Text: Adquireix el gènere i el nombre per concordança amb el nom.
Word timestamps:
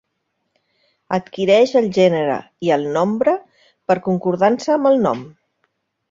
Adquireix 1.17 1.73
el 1.81 1.89
gènere 1.97 2.37
i 2.67 2.71
el 2.77 2.87
nombre 2.95 3.35
per 3.91 3.97
concordança 4.07 4.73
amb 4.77 4.89
el 4.93 4.97
nom. 5.05 5.21